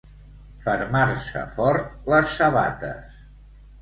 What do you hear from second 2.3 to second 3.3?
sabates.